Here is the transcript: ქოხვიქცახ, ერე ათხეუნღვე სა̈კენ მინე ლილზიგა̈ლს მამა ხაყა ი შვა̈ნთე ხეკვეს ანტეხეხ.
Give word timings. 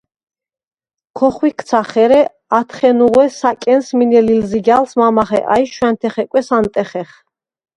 ქოხვიქცახ, 1.17 1.91
ერე 2.03 2.21
ათხეუნღვე 2.59 3.25
სა̈კენ 3.39 3.81
მინე 3.97 4.19
ლილზიგა̈ლს 4.27 4.91
მამა 4.99 5.23
ხაყა 5.29 5.55
ი 5.63 5.65
შვა̈ნთე 5.73 6.09
ხეკვეს 6.13 6.47
ანტეხეხ. 6.57 7.09